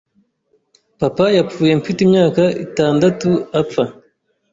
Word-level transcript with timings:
papa 0.99 1.25
yapfuye 1.37 1.71
mfite 1.79 1.99
imyaka 2.07 2.43
itndatu 2.63 3.29
apfa 3.61 3.83